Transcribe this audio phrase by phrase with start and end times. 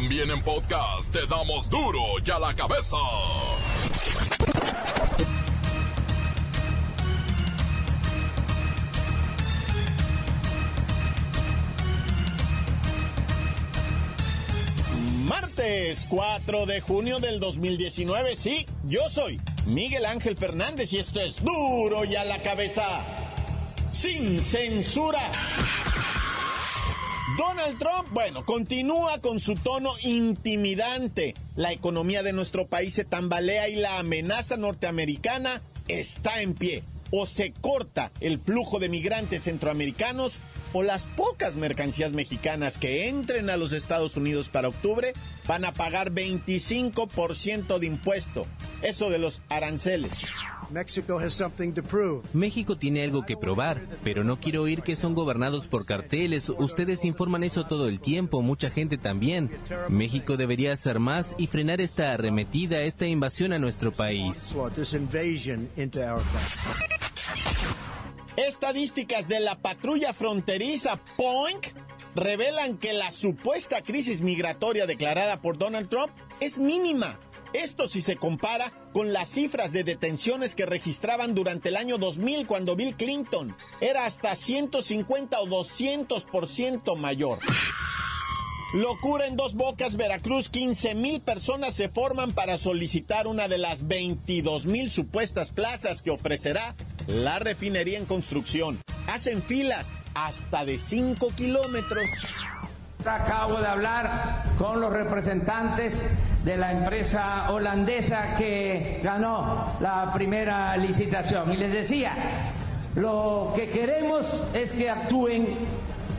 [0.00, 2.96] También en podcast te damos duro y a la cabeza.
[15.24, 21.42] Martes 4 de junio del 2019, sí, yo soy Miguel Ángel Fernández y esto es
[21.42, 22.86] duro y a la cabeza,
[23.90, 25.32] sin censura.
[27.38, 31.36] Donald Trump, bueno, continúa con su tono intimidante.
[31.54, 36.82] La economía de nuestro país se tambalea y la amenaza norteamericana está en pie.
[37.12, 40.40] O se corta el flujo de migrantes centroamericanos
[40.72, 45.12] o las pocas mercancías mexicanas que entren a los Estados Unidos para octubre
[45.46, 48.46] van a pagar 25% de impuesto.
[48.82, 50.28] Eso de los aranceles.
[52.32, 56.48] México tiene algo que probar, pero no quiero oír que son gobernados por carteles.
[56.48, 59.50] Ustedes informan eso todo el tiempo, mucha gente también.
[59.88, 64.54] México debería hacer más y frenar esta arremetida, esta invasión a nuestro país.
[68.36, 71.66] Estadísticas de la patrulla fronteriza Point
[72.14, 77.18] revelan que la supuesta crisis migratoria declarada por Donald Trump es mínima.
[77.52, 82.48] Esto si se compara con las cifras de detenciones que registraban durante el año 2000
[82.48, 87.38] cuando Bill Clinton era hasta 150 o 200% mayor.
[88.74, 90.48] Locura en dos bocas, Veracruz.
[90.48, 96.10] 15 mil personas se forman para solicitar una de las 22 mil supuestas plazas que
[96.10, 96.74] ofrecerá
[97.06, 98.80] la refinería en construcción.
[99.06, 102.08] Hacen filas hasta de 5 kilómetros.
[103.06, 106.02] Acabo de hablar con los representantes
[106.44, 112.14] de la empresa holandesa que ganó la primera licitación y les decía,
[112.94, 115.66] lo que queremos es que actúen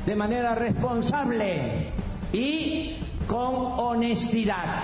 [0.05, 1.87] de manera responsable
[2.31, 2.97] y
[3.27, 4.79] con honestidad.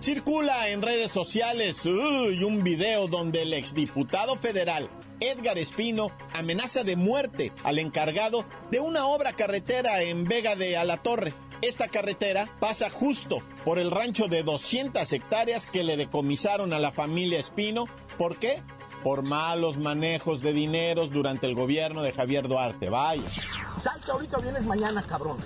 [0.00, 4.88] Circula en redes sociales un video donde el exdiputado federal
[5.20, 11.32] Edgar Espino amenaza de muerte al encargado de una obra carretera en Vega de Alatorre.
[11.62, 16.90] Esta carretera pasa justo por el rancho de 200 hectáreas que le decomisaron a la
[16.90, 17.84] familia Espino.
[18.18, 18.60] ¿Por qué?
[19.04, 22.90] Por malos manejos de dineros durante el gobierno de Javier Duarte.
[22.90, 23.22] Vaya.
[23.28, 25.38] Salte ahorita vienes mañana, cabrón.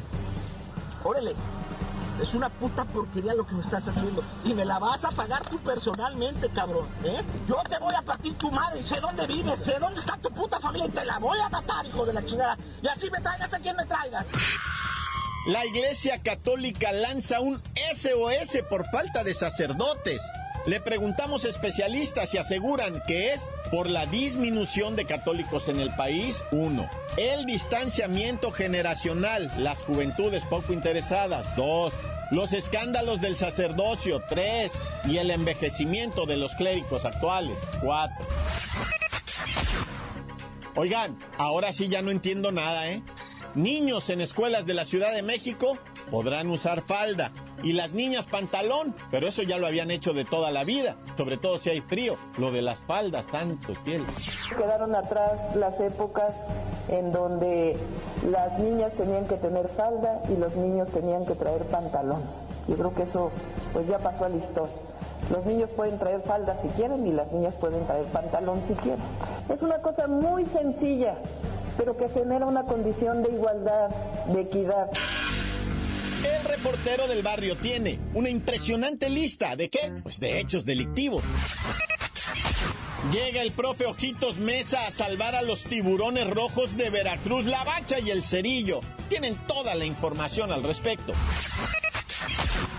[1.04, 1.34] Órale.
[2.22, 4.24] Es una puta porquería lo que me estás haciendo.
[4.42, 6.86] Y me la vas a pagar tú personalmente, cabrón.
[7.04, 7.20] ¿eh?
[7.46, 8.82] Yo te voy a partir tu madre.
[8.82, 11.84] Sé dónde vives, sé dónde está tu puta familia y te la voy a matar,
[11.84, 12.56] hijo de la chingada.
[12.82, 14.24] Y así me traigas a quien me traigas.
[15.46, 17.62] La Iglesia Católica lanza un
[17.94, 20.20] SOS por falta de sacerdotes.
[20.66, 26.42] Le preguntamos especialistas y aseguran que es por la disminución de católicos en el país,
[26.50, 26.90] uno.
[27.16, 31.94] El distanciamiento generacional, las juventudes poco interesadas, dos.
[32.32, 34.72] Los escándalos del sacerdocio, tres.
[35.04, 38.26] Y el envejecimiento de los clérigos actuales, cuatro.
[40.74, 43.00] Oigan, ahora sí ya no entiendo nada, ¿eh?
[43.56, 45.78] Niños en escuelas de la Ciudad de México
[46.10, 47.30] podrán usar falda
[47.62, 51.38] y las niñas pantalón, pero eso ya lo habían hecho de toda la vida, sobre
[51.38, 54.04] todo si hay frío, lo de las faldas, tanto piel.
[54.58, 56.48] Quedaron atrás las épocas
[56.90, 57.78] en donde
[58.30, 62.20] las niñas tenían que tener falda y los niños tenían que traer pantalón.
[62.68, 63.30] Yo creo que eso
[63.72, 64.76] pues ya pasó a la historia.
[65.30, 69.00] Los niños pueden traer falda si quieren y las niñas pueden traer pantalón si quieren.
[69.48, 71.16] Es una cosa muy sencilla
[71.76, 73.88] pero que genera una condición de igualdad,
[74.26, 74.90] de equidad.
[76.24, 79.92] El reportero del barrio tiene una impresionante lista de qué?
[80.02, 81.22] Pues de hechos delictivos.
[83.12, 88.00] Llega el profe Ojitos Mesa a salvar a los tiburones rojos de Veracruz, La Bacha
[88.00, 88.80] y el Cerillo.
[89.08, 91.12] Tienen toda la información al respecto.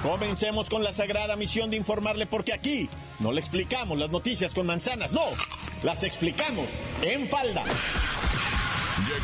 [0.03, 4.65] Comencemos con la sagrada misión de informarle porque aquí no le explicamos las noticias con
[4.65, 5.23] manzanas, no,
[5.83, 6.67] las explicamos
[7.01, 7.63] en falda.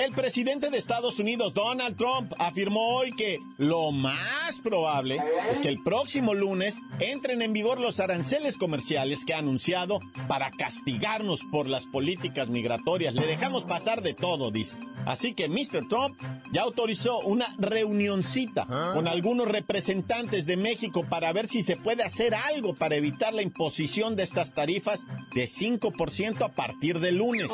[0.00, 5.20] El presidente de Estados Unidos, Donald Trump, afirmó hoy que lo más probable
[5.50, 10.50] es que el próximo lunes entren en vigor los aranceles comerciales que ha anunciado para
[10.52, 13.14] castigarnos por las políticas migratorias.
[13.14, 14.78] Le dejamos pasar de todo, dice.
[15.04, 15.86] Así que Mr.
[15.86, 16.18] Trump
[16.50, 22.34] ya autorizó una reunioncita con algunos representantes de México para ver si se puede hacer
[22.34, 25.02] algo para evitar la imposición de estas tarifas
[25.34, 27.50] de 5% a partir del lunes.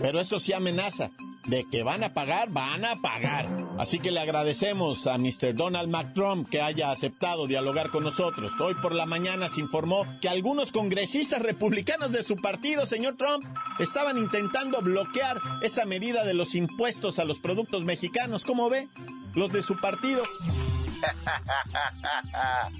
[0.00, 1.10] Pero eso sí amenaza.
[1.48, 3.48] De que van a pagar, van a pagar.
[3.78, 5.54] Así que le agradecemos a Mr.
[5.54, 8.52] Donald McTrump que haya aceptado dialogar con nosotros.
[8.60, 13.44] Hoy por la mañana se informó que algunos congresistas republicanos de su partido, señor Trump,
[13.78, 18.44] estaban intentando bloquear esa medida de los impuestos a los productos mexicanos.
[18.44, 18.88] ¿Cómo ve?
[19.34, 20.22] Los de su partido.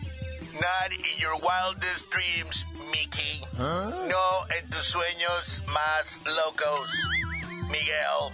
[0.60, 3.40] Not in your wildest dreams, Mickey.
[3.58, 6.90] No en tus sueños más locos.
[7.70, 8.32] Miguel,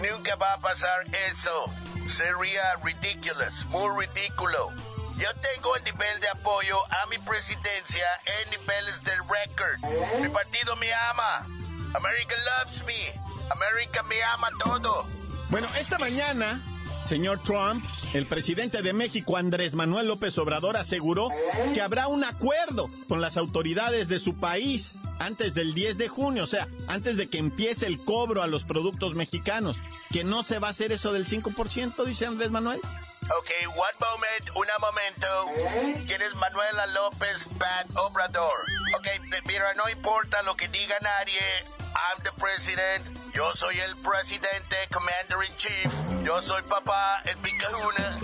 [0.00, 1.66] nunca va a pasar eso.
[2.06, 4.70] Sería ridiculous, muy ridículo.
[5.16, 10.20] Yo tengo el nivel de apoyo a mi presidencia en niveles del record.
[10.20, 11.46] Mi partido me ama.
[11.94, 13.12] America loves me.
[13.50, 15.06] América me ama todo.
[15.50, 16.60] Bueno, esta mañana
[17.04, 21.28] Señor Trump, el presidente de México, Andrés Manuel López Obrador, aseguró
[21.74, 26.44] que habrá un acuerdo con las autoridades de su país antes del 10 de junio,
[26.44, 29.76] o sea, antes de que empiece el cobro a los productos mexicanos,
[30.12, 32.80] que no se va a hacer eso del 5%, dice Andrés Manuel.
[33.38, 35.26] Ok, one moment, un momento.
[36.06, 38.58] ¿Quién es Manuela López Pat Obrador?
[38.96, 39.06] Ok,
[39.46, 41.40] mira, no importa lo que diga nadie,
[41.94, 43.04] I'm the president.
[43.32, 46.24] Yo soy el presidente, commander in chief.
[46.24, 48.18] Yo soy papá, el picahuna.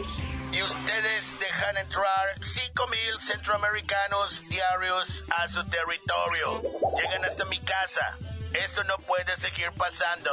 [0.56, 2.04] Y ustedes dejan entrar
[2.40, 6.62] 5 mil centroamericanos diarios a su territorio.
[6.96, 8.16] Llegan hasta mi casa.
[8.64, 10.30] Esto no puede seguir pasando.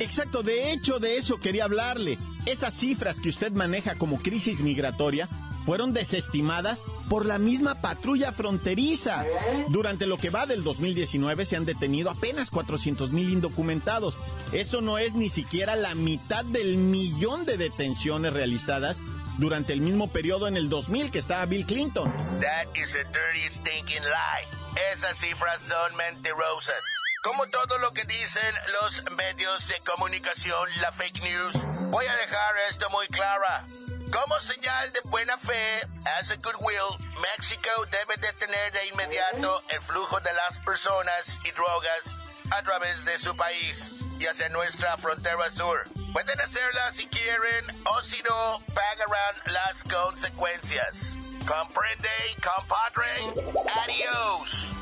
[0.00, 2.16] Exacto, de hecho de eso quería hablarle.
[2.46, 5.28] Esas cifras que usted maneja como crisis migratoria
[5.66, 9.26] fueron desestimadas por la misma patrulla fronteriza.
[9.68, 14.16] Durante lo que va del 2019 se han detenido apenas 400 mil indocumentados.
[14.52, 19.02] Eso no es ni siquiera la mitad del millón de detenciones realizadas
[19.38, 22.12] durante el mismo periodo en el 2000 que estaba Bill Clinton.
[22.40, 24.58] That is a dirty stinking lie.
[24.92, 26.82] Esas cifras son mentirosas.
[27.22, 31.54] Como todo lo que dicen los medios de comunicación, la fake news,
[31.90, 33.64] voy a dejar esto muy clara.
[34.12, 35.82] Como señal de buena fe,
[36.18, 42.16] as a goodwill, México debe detener de inmediato el flujo de las personas y drogas
[42.50, 45.84] a través de su país y hacia nuestra frontera sur.
[46.12, 48.62] Pueden hacerla si quieren o si no,
[48.98, 51.16] pagarán las consecuencias.
[51.46, 52.08] ¿Comprende,
[52.42, 53.44] compadre?
[53.84, 54.72] Adiós.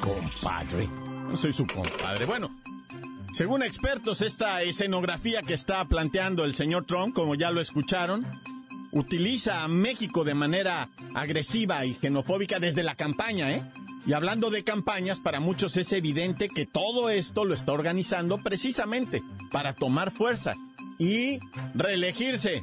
[0.00, 0.88] Compadre.
[1.28, 2.24] No soy su compadre.
[2.24, 2.54] Bueno,
[3.32, 8.24] según expertos, esta escenografía que está planteando el señor Trump, como ya lo escucharon,
[8.92, 13.62] utiliza a México de manera agresiva y xenofóbica desde la campaña, ¿eh?
[14.06, 19.22] Y hablando de campañas, para muchos es evidente que todo esto lo está organizando precisamente
[19.50, 20.54] para tomar fuerza
[20.98, 21.40] y
[21.74, 22.62] reelegirse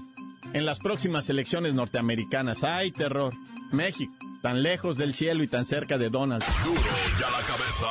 [0.53, 2.63] en las próximas elecciones norteamericanas.
[2.63, 3.33] ¡Ay, terror!
[3.71, 6.43] México, tan lejos del cielo y tan cerca de Donald.
[6.63, 6.81] Duro
[7.19, 7.87] ya la cabeza.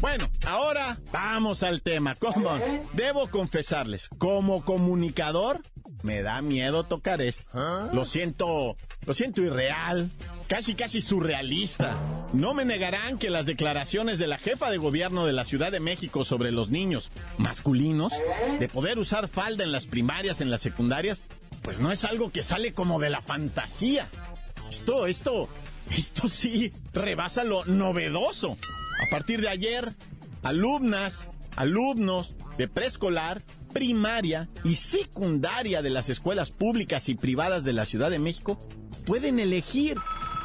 [0.00, 2.14] Bueno, ahora vamos al tema.
[2.14, 2.58] ¿Cómo?
[2.94, 5.60] Debo confesarles, como comunicador,
[6.02, 7.48] me da miedo tocar esto.
[7.92, 8.76] Lo siento,
[9.06, 10.10] lo siento irreal,
[10.50, 11.96] casi casi surrealista.
[12.32, 15.78] No me negarán que las declaraciones de la jefa de gobierno de la Ciudad de
[15.78, 18.12] México sobre los niños masculinos,
[18.58, 21.22] de poder usar falda en las primarias, en las secundarias,
[21.62, 24.08] pues no es algo que sale como de la fantasía.
[24.68, 25.48] Esto, esto,
[25.96, 28.56] esto sí rebasa lo novedoso.
[29.06, 29.94] A partir de ayer,
[30.42, 33.40] alumnas, alumnos de preescolar,
[33.72, 38.58] primaria y secundaria de las escuelas públicas y privadas de la Ciudad de México
[39.04, 39.96] pueden elegir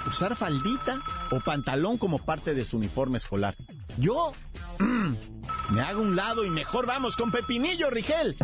[0.08, 1.00] usar faldita
[1.32, 3.56] o pantalón como parte de su uniforme escolar.
[3.98, 4.32] Yo
[4.80, 5.14] mm,
[5.70, 8.36] me hago un lado y mejor vamos con Pepinillo Rigel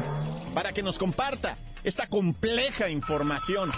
[0.54, 3.72] para que nos comparta esta compleja información.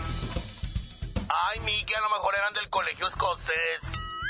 [1.30, 3.80] Ay, Miki, a lo mejor eran del colegio escocés.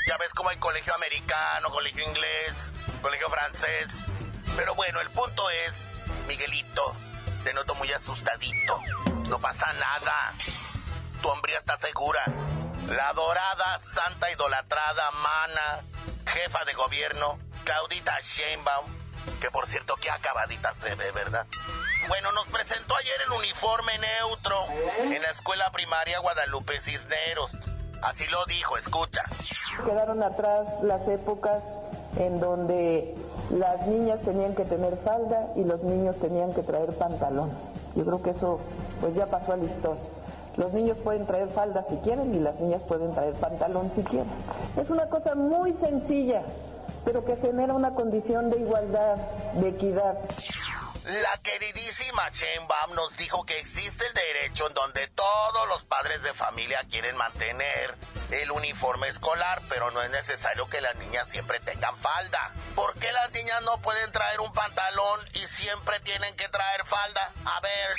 [0.06, 2.54] Ya ves como hay colegio americano, colegio inglés,
[3.02, 4.04] colegio francés.
[4.56, 5.72] Pero bueno, el punto es,
[6.28, 6.96] Miguelito,
[7.42, 8.80] te noto muy asustadito.
[9.28, 10.32] No pasa nada.
[11.20, 12.24] Tu hombría está segura.
[12.88, 15.80] La dorada, santa idolatrada, mana,
[16.26, 18.86] jefa de gobierno, Claudita Sheinbaum,
[19.40, 21.46] que por cierto que acabaditas se ve, ¿verdad?
[22.08, 24.56] Bueno, nos presentó ayer el uniforme neutro
[25.02, 27.50] en la escuela primaria Guadalupe Cisneros.
[28.02, 29.22] Así lo dijo, escucha.
[29.84, 31.64] Quedaron atrás las épocas
[32.18, 33.14] en donde
[33.50, 37.50] las niñas tenían que tener falda y los niños tenían que traer pantalón.
[37.96, 38.60] Yo creo que eso
[39.00, 40.02] pues ya pasó a la historia.
[40.56, 44.30] Los niños pueden traer falda si quieren y las niñas pueden traer pantalón si quieren.
[44.76, 46.42] Es una cosa muy sencilla,
[47.04, 49.16] pero que genera una condición de igualdad,
[49.54, 50.18] de equidad.
[51.04, 56.32] La queridísima Sheinbaum nos dijo que existe el derecho en donde todos los padres de
[56.32, 57.94] familia quieren mantener
[58.30, 62.52] el uniforme escolar, pero no es necesario que las niñas siempre tengan falda.
[62.74, 67.32] ¿Por qué las niñas no pueden traer un pantalón y siempre tienen que traer falda?
[67.44, 67.94] A ver,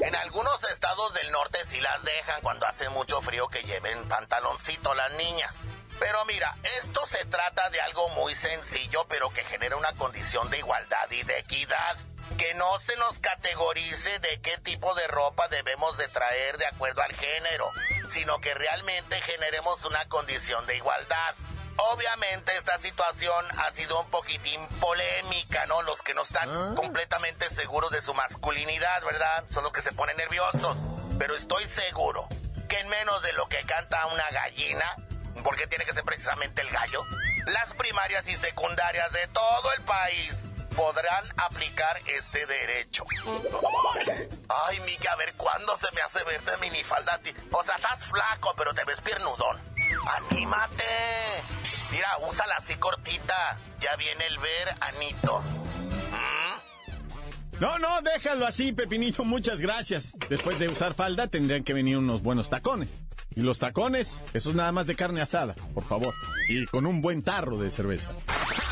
[0.00, 4.94] en algunos estados del norte sí las dejan cuando hace mucho frío que lleven pantaloncito
[4.94, 5.54] las niñas.
[5.98, 10.58] Pero mira, esto se trata de algo muy sencillo, pero que genera una condición de
[10.58, 11.96] igualdad y de equidad.
[12.38, 17.02] Que no se nos categorice de qué tipo de ropa debemos de traer de acuerdo
[17.02, 17.70] al género,
[18.08, 21.34] sino que realmente generemos una condición de igualdad.
[21.76, 25.82] Obviamente esta situación ha sido un poquitín polémica, ¿no?
[25.82, 29.44] Los que no están completamente seguros de su masculinidad, ¿verdad?
[29.50, 30.76] Son los que se ponen nerviosos.
[31.18, 32.28] Pero estoy seguro
[32.68, 34.96] que en menos de lo que canta una gallina,
[35.44, 37.02] porque tiene que ser precisamente el gallo,
[37.46, 40.38] las primarias y secundarias de todo el país
[40.76, 43.04] podrán aplicar este derecho.
[44.48, 47.32] Ay, Miki, a ver, ¿cuándo se me hace verte minifalda a ti?
[47.50, 49.58] O sea, estás flaco, pero te ves piernudón.
[50.30, 50.84] ¡Anímate!
[51.90, 53.58] Mira, úsala así cortita.
[53.80, 55.38] Ya viene el ver, Anito.
[56.10, 57.60] ¿Mm?
[57.60, 60.14] No, no, déjalo así, Pepinito, muchas gracias.
[60.28, 62.92] Después de usar falda tendrían que venir unos buenos tacones.
[63.34, 66.12] Y los tacones, eso es nada más de carne asada, por favor.
[66.48, 68.10] Y con un buen tarro de cerveza.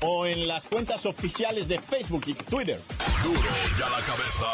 [0.00, 2.80] o en las cuentas oficiales de Facebook y Twitter.
[3.22, 4.46] Duro y a la cabeza.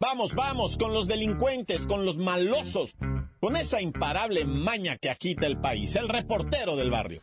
[0.00, 2.96] Vamos, vamos, con los delincuentes, con los malosos,
[3.40, 7.22] con esa imparable maña que agita el país, el reportero del barrio.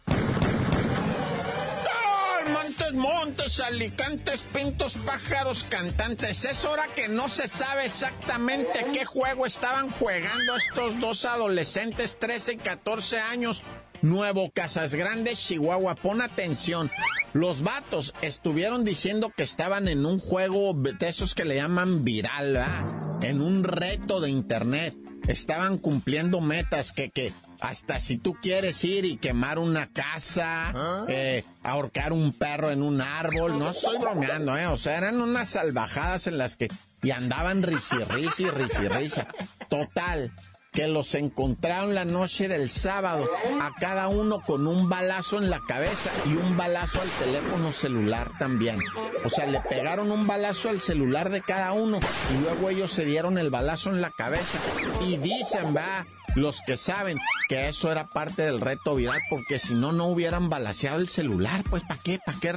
[2.53, 6.45] Montes, montes, alicantes, pintos, pájaros, cantantes.
[6.45, 12.53] Es hora que no se sabe exactamente qué juego estaban jugando estos dos adolescentes, 13
[12.53, 13.63] y 14 años.
[14.01, 15.95] Nuevo Casas Grandes, Chihuahua.
[15.95, 16.89] Pon atención.
[17.33, 22.53] Los vatos estuvieron diciendo que estaban en un juego de esos que le llaman viral,
[22.53, 23.23] ¿verdad?
[23.23, 24.97] En un reto de internet.
[25.27, 31.43] Estaban cumpliendo metas que, que hasta si tú quieres ir y quemar una casa, eh,
[31.61, 34.65] ahorcar un perro en un árbol, no estoy bromeando, ¿eh?
[34.67, 36.69] O sea, eran unas salvajadas en las que...
[37.01, 39.27] Y andaban risirrisa y risirrisa.
[39.69, 40.33] Total,
[40.71, 43.27] que los encontraron la noche del sábado,
[43.59, 48.29] a cada uno con un balazo en la cabeza y un balazo al teléfono celular
[48.37, 48.77] también.
[49.25, 51.99] O sea, le pegaron un balazo al celular de cada uno
[52.33, 54.59] y luego ellos se dieron el balazo en la cabeza.
[55.07, 59.73] Y dicen, va, los que saben que eso era parte del reto viral, porque si
[59.73, 62.19] no, no hubieran balaseado el celular, pues ¿para qué?
[62.23, 62.53] ¿Para qué?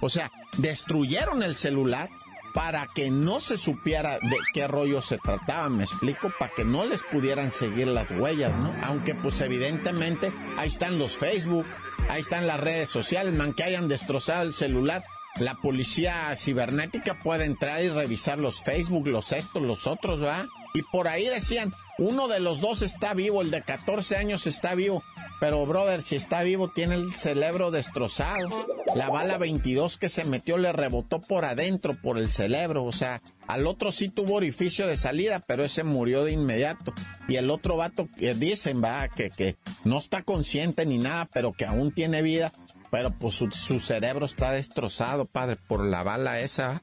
[0.00, 2.10] O sea, destruyeron el celular
[2.54, 6.86] para que no se supiera de qué rollo se trataba, me explico, para que no
[6.86, 8.72] les pudieran seguir las huellas, ¿no?
[8.84, 11.66] Aunque pues evidentemente ahí están los Facebook,
[12.08, 15.02] ahí están las redes sociales, man, que hayan destrozado el celular.
[15.40, 20.46] La policía cibernética puede entrar y revisar los Facebook, los estos, los otros, ¿verdad?
[20.76, 24.74] Y por ahí decían, uno de los dos está vivo, el de 14 años está
[24.74, 25.04] vivo,
[25.38, 28.66] pero brother, si está vivo tiene el cerebro destrozado.
[28.96, 33.22] La bala 22 que se metió le rebotó por adentro, por el cerebro, o sea,
[33.46, 36.92] al otro sí tuvo orificio de salida, pero ese murió de inmediato.
[37.28, 39.54] Y el otro vato que dicen, va, que, que
[39.84, 42.52] no está consciente ni nada, pero que aún tiene vida,
[42.90, 46.82] pero pues su, su cerebro está destrozado, padre, por la bala esa.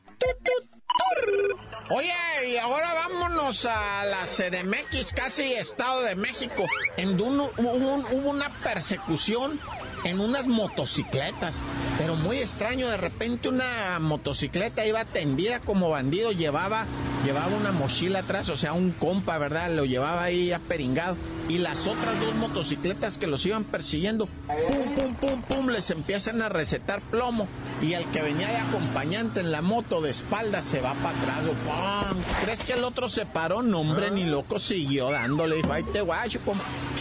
[1.89, 2.13] Oye,
[2.47, 6.65] y ahora vámonos a la CDMX, casi Estado de México,
[6.97, 9.59] en donde hubo, hubo una persecución
[10.03, 11.55] en unas motocicletas,
[11.97, 16.85] pero muy extraño, de repente una motocicleta iba tendida como bandido, llevaba,
[17.25, 19.71] llevaba una mochila atrás, o sea, un compa, ¿verdad?
[19.75, 21.17] Lo llevaba ahí aperingado,
[21.49, 26.41] y las otras dos motocicletas que los iban persiguiendo, pum, pum, pum, pum, les empiezan
[26.41, 27.47] a recetar plomo,
[27.81, 31.37] y el que venía de acompañante en la moto de espalda se va para atrás,
[31.65, 32.21] ¡pum!
[32.43, 33.61] ¿Crees que el otro se paró?
[33.61, 36.39] No, hombre, ni loco, siguió dándole, dijo, ay, te guacho.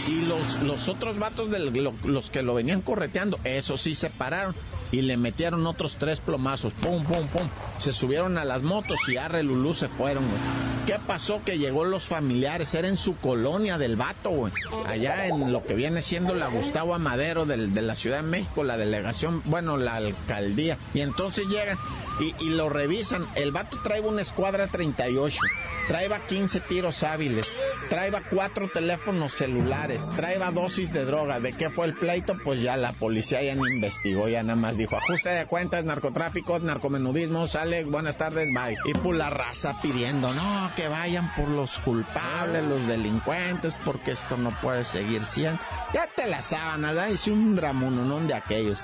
[0.07, 4.09] Y los, los otros vatos, de lo- los que lo venían correteando, eso sí se
[4.09, 4.53] pararon.
[4.91, 6.73] Y le metieron otros tres plomazos.
[6.73, 7.47] Pum, pum, pum.
[7.77, 10.39] Se subieron a las motos y arre Lulú se fueron, güey.
[10.85, 11.41] ¿Qué pasó?
[11.45, 14.51] Que llegó los familiares, era en su colonia del vato, güey.
[14.85, 18.77] Allá en lo que viene siendo la Gustavo Amadero de la Ciudad de México, la
[18.77, 20.77] delegación, bueno, la alcaldía.
[20.93, 21.77] Y entonces llegan
[22.39, 23.25] y, lo revisan.
[23.35, 25.39] El vato trae una escuadra 38
[25.87, 27.51] traeba 15 tiros hábiles,
[27.89, 31.39] traeba cuatro teléfonos celulares, traeba dosis de droga.
[31.39, 32.37] ¿De qué fue el pleito?
[32.43, 36.59] Pues ya la policía ya no investigó, ya nada más dijo ajuste de cuentas, narcotráfico,
[36.59, 38.77] narcomenudismo, sale, buenas tardes, bye.
[38.85, 44.37] Y pues la raza pidiendo, no, que vayan por los culpables, los delincuentes, porque esto
[44.37, 45.61] no puede seguir siendo.
[45.93, 48.79] Ya te la sábana, hice un dramononón de aquellos.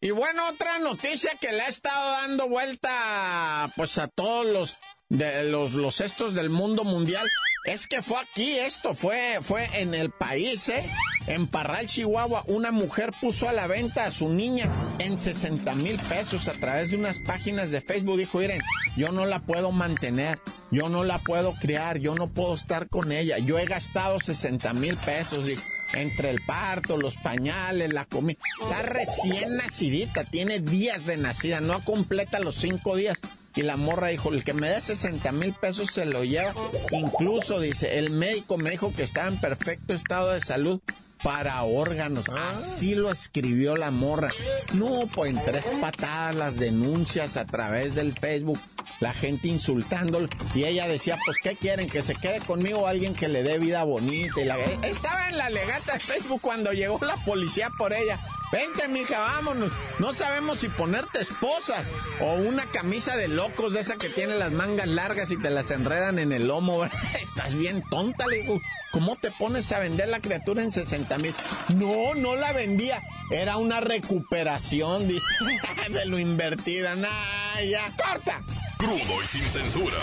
[0.00, 4.76] Y bueno, otra noticia que le ha estado dando vuelta pues a todos los
[5.08, 7.26] de los, los estos del mundo mundial.
[7.66, 10.88] Es que fue aquí esto, fue, fue en el país, ¿eh?
[11.26, 14.70] En Parral, Chihuahua, una mujer puso a la venta a su niña
[15.00, 18.18] en 60 mil pesos a través de unas páginas de Facebook.
[18.18, 18.60] Dijo, miren,
[18.96, 20.38] yo no la puedo mantener,
[20.70, 23.38] yo no la puedo criar, yo no puedo estar con ella.
[23.38, 25.44] Yo he gastado 60 mil pesos.
[25.92, 28.38] Entre el parto, los pañales, la comida.
[28.62, 33.20] Está recién nacidita, tiene días de nacida, no completa los cinco días.
[33.56, 36.52] Y la morra dijo, el que me dé 60 mil pesos se lo lleva.
[36.90, 40.80] Incluso, dice, el médico me dijo que estaba en perfecto estado de salud
[41.22, 42.26] para órganos.
[42.28, 42.50] Ah.
[42.52, 44.28] Así lo escribió la morra.
[44.74, 48.60] No, pues en tres patadas las denuncias a través del Facebook.
[49.00, 50.28] La gente insultándolo.
[50.54, 51.88] Y ella decía, pues, ¿qué quieren?
[51.88, 54.40] ¿Que se quede conmigo alguien que le dé vida bonita?
[54.40, 54.58] Y la...
[54.82, 58.20] Estaba en la legata de Facebook cuando llegó la policía por ella.
[58.52, 59.72] Vente, mija, vámonos.
[59.98, 64.52] No sabemos si ponerte esposas o una camisa de locos de esa que tiene las
[64.52, 66.84] mangas largas y te las enredan en el lomo.
[67.20, 68.60] Estás bien tonta, le digo.
[68.92, 71.34] ¿Cómo te pones a vender la criatura en 60 mil?
[71.74, 73.02] No, no la vendía.
[73.30, 75.26] Era una recuperación, dice,
[75.90, 76.94] de lo invertida.
[76.94, 78.42] Nah, ya, corta.
[78.78, 79.98] Crudo y sin censura.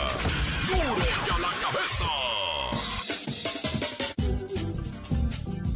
[0.67, 0.97] Duro
[1.27, 2.22] ya la cabeza.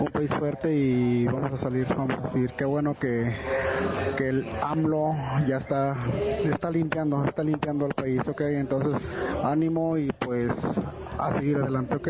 [0.00, 2.52] un país fuerte y vamos a salir, vamos a seguir.
[2.52, 3.34] Qué bueno que,
[4.18, 5.14] que el AMLO
[5.46, 5.96] ya está,
[6.44, 8.40] está limpiando, está limpiando el país, ok.
[8.42, 10.52] Entonces, ánimo y pues
[11.18, 12.08] a seguir adelante, ok.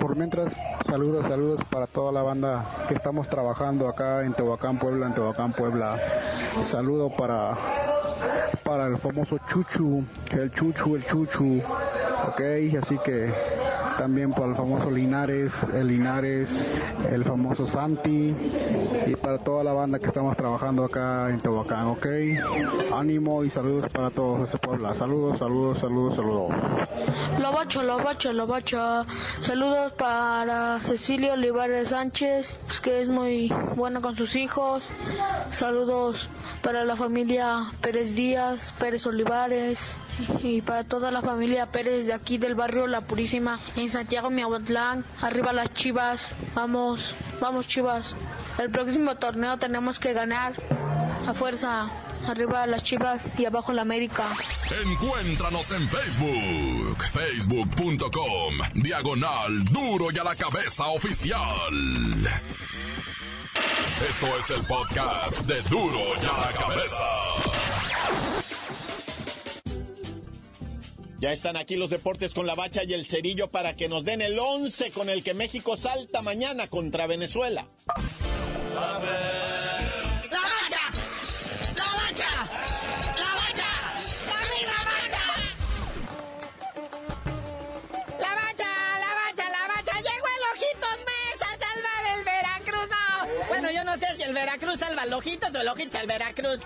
[0.00, 0.52] Por mientras,
[0.86, 5.52] saludos, saludos para toda la banda que estamos trabajando acá en Tehuacán, Puebla, en Tehuacán,
[5.52, 5.96] Puebla.
[6.88, 7.54] Saludo para
[8.64, 11.62] para el famoso Chuchu, el Chuchu, el Chuchu,
[12.28, 12.40] ok,
[12.80, 13.30] así que
[13.98, 16.70] también para el famoso Linares, el Linares,
[17.10, 18.34] el famoso Santi
[19.06, 22.06] y para toda la banda que estamos trabajando acá en Tehuacán, ¿ok?
[22.94, 24.94] Ánimo y saludos para todos ese pueblo.
[24.94, 26.54] Saludos, saludos, saludos, saludos.
[27.40, 29.04] Lo bacho, lo bacho, lo bacho.
[29.40, 34.88] Saludos para Cecilio Olivares Sánchez, que es muy buena con sus hijos.
[35.50, 36.28] Saludos
[36.62, 39.94] para la familia Pérez Díaz, Pérez Olivares
[40.42, 45.04] y para toda la familia Pérez de aquí del barrio La Purísima Santiago Miahuatlán.
[45.20, 46.28] Arriba las Chivas.
[46.54, 48.14] Vamos, vamos Chivas.
[48.58, 50.52] El próximo torneo tenemos que ganar
[51.26, 51.90] a fuerza.
[52.26, 54.24] Arriba las Chivas y abajo la América.
[54.84, 61.38] Encuéntranos en Facebook, facebook.com, diagonal duro y a la cabeza oficial.
[64.08, 67.57] Esto es el podcast de duro y a la cabeza.
[71.18, 74.22] Ya están aquí los deportes con la bacha y el cerillo para que nos den
[74.22, 77.66] el 11 con el que México salta mañana contra Venezuela.
[77.88, 80.78] ¡La bacha!
[81.74, 82.30] ¡La bacha!
[83.16, 83.68] ¡La bacha!
[84.28, 85.26] ¡La bacha!
[88.20, 88.70] ¡La bacha!
[89.00, 89.50] ¡La bacha!
[89.50, 89.94] ¡La bacha!
[90.00, 92.88] ¡Llegó el Ojitos Mes a salvar el Veracruz!
[92.88, 93.46] No.
[93.48, 96.60] Bueno, yo no sé si el Veracruz salva el Ojitos o el Ojitos al Veracruz.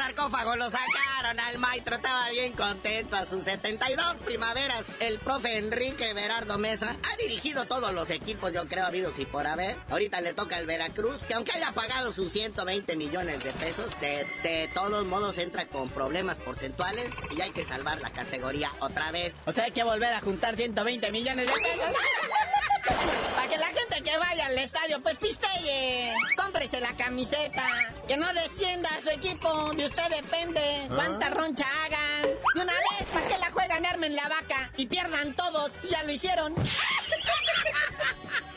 [0.00, 4.96] Sarcófago lo sacaron al maestro, estaba bien contento a sus 72 primaveras.
[4.98, 9.46] El profe Enrique Berardo Mesa ha dirigido todos los equipos, yo creo, habidos y por
[9.46, 9.76] haber.
[9.90, 14.26] Ahorita le toca al Veracruz, que aunque haya pagado sus 120 millones de pesos, de,
[14.42, 19.34] de todos modos entra con problemas porcentuales y hay que salvar la categoría otra vez.
[19.44, 21.94] O sea, hay que volver a juntar 120 millones de pesos.
[23.34, 26.14] Para que la gente que vaya al estadio, pues pisteye.
[26.36, 27.64] Cómprese la camiseta.
[28.06, 29.72] Que no descienda su equipo.
[29.74, 30.88] De usted depende.
[30.88, 32.30] Cuánta roncha hagan.
[32.54, 33.86] De una vez, ¿para que la juegan?
[33.86, 34.70] Armen la vaca.
[34.76, 35.72] Y pierdan todos.
[35.88, 36.54] Ya lo hicieron.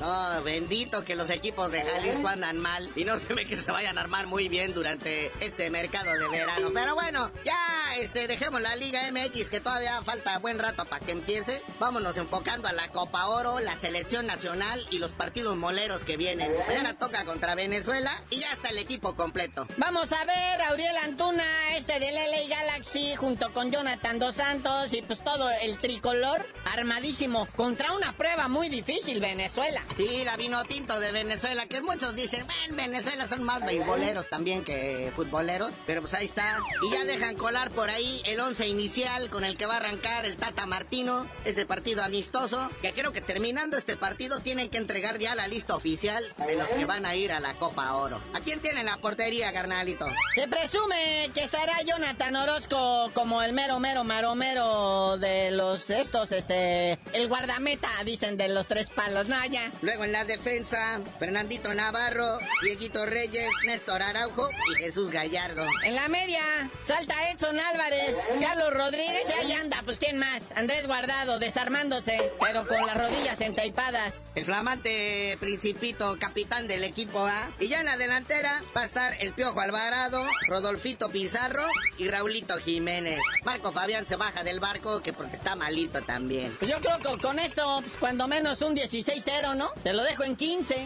[0.06, 3.72] Oh, bendito que los equipos de Jalisco andan mal y no se ve que se
[3.72, 6.72] vayan a armar muy bien durante este mercado de verano.
[6.74, 11.13] Pero bueno, ya este, dejemos la Liga MX que todavía falta buen rato para que
[11.13, 11.62] empiece.
[11.80, 16.52] Vámonos enfocando a la Copa Oro, la selección nacional y los partidos moleros que vienen.
[16.68, 19.68] Mañana toca contra Venezuela y ya está el equipo completo.
[19.78, 21.44] Vamos a ver a Antuna,
[21.78, 27.48] este del LA Galaxy, junto con Jonathan Dos Santos y pues todo el tricolor armadísimo
[27.56, 29.82] contra una prueba muy difícil, Venezuela.
[29.95, 34.63] Sí, la vino tinto de Venezuela, que muchos dicen, ven, Venezuela son más beisboleros también
[34.63, 36.60] que futboleros, pero pues ahí está.
[36.82, 40.25] Y ya dejan colar por ahí el once inicial con el que va a arrancar
[40.25, 45.19] el Tata Martino, ese partido amistoso, que creo que terminando este partido tienen que entregar
[45.19, 48.19] ya la lista oficial de los que van a ir a la Copa Oro.
[48.34, 50.08] ¿A quién tiene la portería, carnalito?
[50.34, 56.97] Se presume que estará Jonathan Orozco como el mero, mero, maromero de los estos, este,
[57.13, 59.27] el guardameta, dicen, de los tres palos.
[59.27, 59.71] No, ya.
[59.82, 65.66] Luego en la defensa, Fernandito Navarro, Dieguito Reyes, Néstor Araujo y Jesús Gallardo.
[65.84, 66.42] En la media,
[66.86, 70.52] salta Edson Álvarez, Carlos Rodríguez y ahí anda, pues ¿quién más?
[70.56, 74.16] Andrés Guardado, desarmándose, pero con las rodillas entaipadas.
[74.36, 77.52] El flamante principito, capitán del equipo A.
[77.60, 81.66] Y ya en la delantera va a estar el Piojo Alvarado, Rodolfito Pizarro
[81.98, 83.20] y Raulito Jiménez.
[83.44, 86.56] Marco Fabián se baja del barco que porque está malito también.
[86.62, 89.62] Yo creo que con esto, pues, cuando menos un 16-0, ¿no?
[89.84, 90.86] Te lo dejo en 15.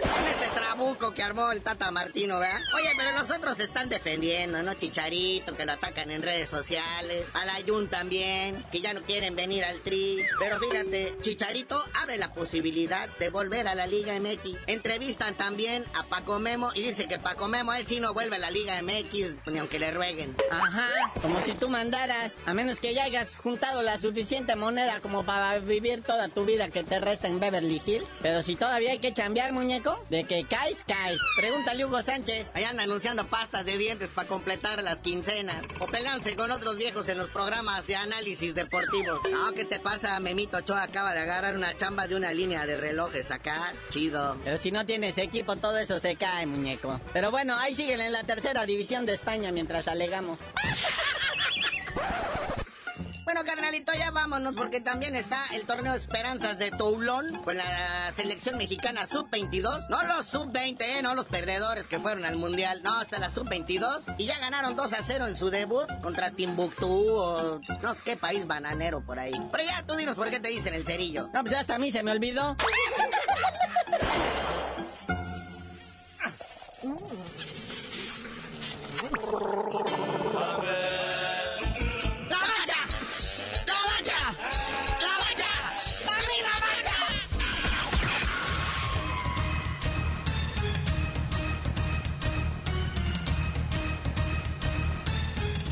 [0.00, 2.60] Con este trabuco que armó el Tata Martino, ¿verdad?
[2.74, 4.74] Oye, pero los otros se están defendiendo, ¿no?
[4.74, 7.26] Chicharito, que lo atacan en redes sociales.
[7.34, 10.24] Alayun también, que ya no quieren venir al tri.
[10.38, 14.56] Pero fíjate, Chicharito abre la posibilidad de volver a la Liga MX.
[14.66, 18.40] Entrevistan también a Paco Memo y dice que Paco Memo, él sí no vuelve a
[18.40, 20.36] la Liga MX, ni aunque le rueguen.
[20.50, 25.24] Ajá, como si tú mandaras, a menos que ya hayas juntado la suficiente moneda como
[25.24, 28.08] para vivir toda tu vida que te resta en Beverly Hills.
[28.20, 31.20] Pero si todavía hay que chambear, muñeco, de que caes, caes.
[31.36, 32.48] Pregúntale a Hugo Sánchez.
[32.54, 35.62] Ahí anda anunciando pastas de dientes para completar las quincenas.
[35.80, 39.20] O pelearse con otros viejos en los programas de análisis deportivos.
[39.30, 40.18] No, ¿qué te pasa?
[40.20, 43.72] Memito Ochoa acaba de agarrar una chamba de una línea de relojes acá.
[43.90, 44.36] Chido.
[44.44, 47.00] Pero si no tienes equipo, todo eso se cae, muñeco.
[47.12, 50.38] Pero bueno, ahí siguen en la tercera división de España mientras alegamos.
[53.68, 59.04] Carnalito, ya vámonos porque también está el torneo Esperanzas de Toulon con la selección mexicana
[59.04, 59.90] sub-22.
[59.90, 62.80] No los sub-20, eh, no los perdedores que fueron al mundial.
[62.82, 64.14] No, hasta la sub-22.
[64.16, 68.16] Y ya ganaron 2 a 0 en su debut contra Timbuktu o no sé qué
[68.16, 69.34] país bananero por ahí.
[69.52, 71.28] Pero ya tú dinos por qué te dicen el cerillo.
[71.34, 72.56] No, pues hasta a mí se me olvidó.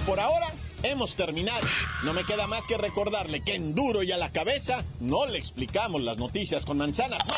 [0.06, 0.46] Por ahora
[0.84, 1.66] hemos terminado.
[2.04, 5.36] No me queda más que recordarle que en duro y a la cabeza no le
[5.36, 7.26] explicamos las noticias con manzanas.
[7.26, 7.34] No,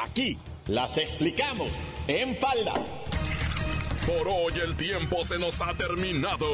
[0.00, 1.70] aquí las explicamos
[2.06, 2.74] en falda.
[4.06, 6.46] Por hoy el tiempo se nos ha terminado.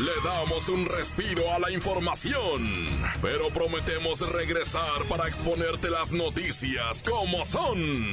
[0.00, 2.86] Le damos un respiro a la información,
[3.22, 8.12] pero prometemos regresar para exponerte las noticias como son.